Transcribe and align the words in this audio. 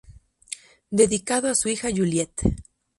Dedicado 0.91 1.47
a 1.47 1.53
su 1.53 1.69
hija 1.69 1.89
Julieta. 1.95 2.49